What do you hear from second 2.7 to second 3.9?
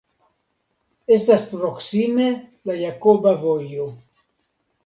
la Jakoba Vojo.